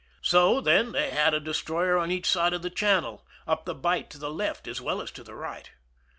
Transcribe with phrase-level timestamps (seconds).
[0.23, 3.75] So, then, they had a de stroyer on each side of the channel, up the
[3.75, 5.69] bight to the left as well as to the right